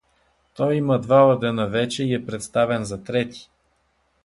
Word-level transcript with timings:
Той 0.53 0.75
има 0.75 0.99
два 1.01 1.27
ордена 1.27 1.67
вече 1.69 2.03
и 2.03 2.13
е 2.13 2.25
представен 2.25 2.83
за 2.83 3.03
трети. 3.03 3.49